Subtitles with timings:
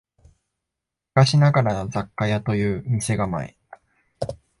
[1.13, 3.55] 昔ながらの雑貨屋という店構え